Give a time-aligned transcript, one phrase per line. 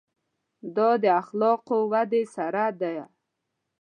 [0.75, 2.95] دا د اخلاقو ودې سره ده.